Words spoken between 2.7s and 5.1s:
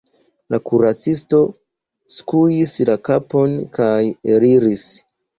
la kapon, kaj eliris.